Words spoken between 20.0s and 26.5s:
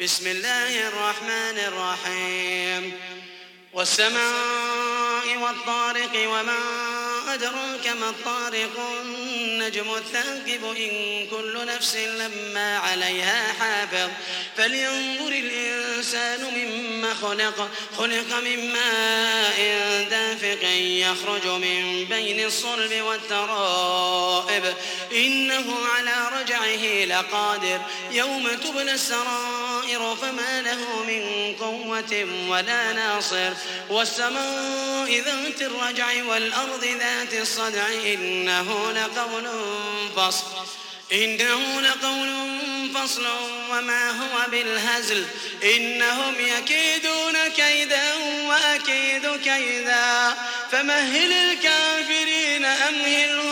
دافق يخرج من بين الصلب والترائب. إنه على